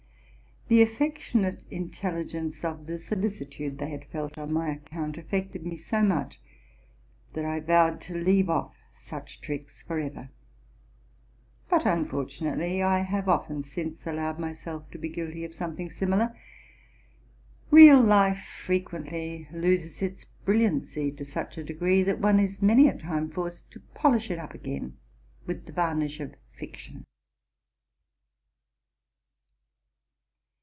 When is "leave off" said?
8.15-8.73